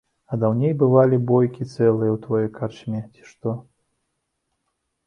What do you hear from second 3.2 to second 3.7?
што.